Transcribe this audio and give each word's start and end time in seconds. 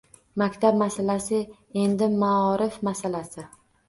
Maktab 0.41 0.77
masalasi 0.81 1.41
endi 1.81 2.07
maorif 2.23 2.79
masalasi. 2.89 3.45